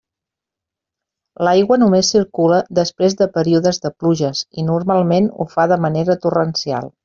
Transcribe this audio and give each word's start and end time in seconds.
L'aigua 1.47 1.77
només 1.81 2.09
circula 2.15 2.63
després 2.79 3.17
de 3.21 3.29
períodes 3.37 3.81
de 3.87 3.95
pluges, 4.01 4.43
i 4.63 4.67
normalment 4.73 5.33
ho 5.45 5.49
fa 5.57 5.71
de 5.75 5.83
manera 5.89 6.21
torrencial. 6.27 6.95